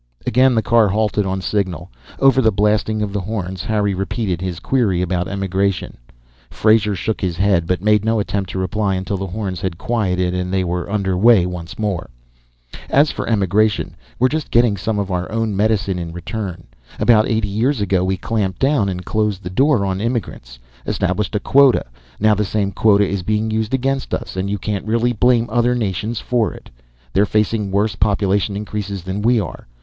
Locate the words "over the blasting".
2.17-3.03